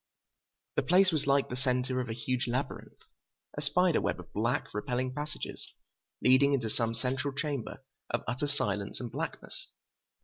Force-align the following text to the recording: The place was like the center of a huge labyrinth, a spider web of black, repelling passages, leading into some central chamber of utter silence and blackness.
The 0.77 0.81
place 0.81 1.11
was 1.11 1.27
like 1.27 1.47
the 1.49 1.55
center 1.55 1.99
of 1.99 2.09
a 2.09 2.13
huge 2.13 2.47
labyrinth, 2.47 2.97
a 3.55 3.61
spider 3.61 4.01
web 4.01 4.19
of 4.19 4.33
black, 4.33 4.73
repelling 4.73 5.13
passages, 5.13 5.67
leading 6.23 6.55
into 6.55 6.71
some 6.71 6.95
central 6.95 7.31
chamber 7.35 7.85
of 8.09 8.23
utter 8.27 8.47
silence 8.47 8.99
and 8.99 9.11
blackness. 9.11 9.67